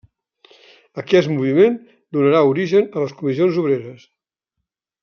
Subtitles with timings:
[1.01, 1.77] Aquest moviment
[2.19, 4.11] donarà origen a les Comissions Obreres.